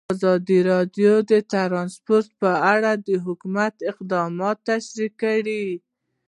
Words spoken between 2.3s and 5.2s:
په اړه د حکومت اقدامات تشریح